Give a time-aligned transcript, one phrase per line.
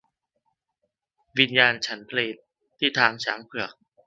[1.37, 2.19] วิญญาณฉันเพล
[2.79, 3.73] ที่ทางช้างเผือก